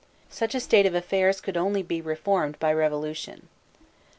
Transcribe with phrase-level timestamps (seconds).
[0.31, 3.49] Such a state of affairs could only be reformed by revolution.